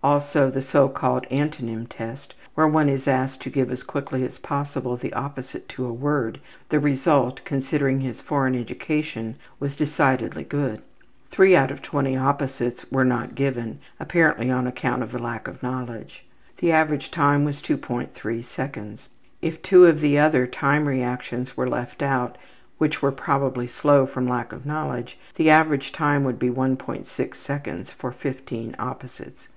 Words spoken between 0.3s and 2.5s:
the so called Antonym Test,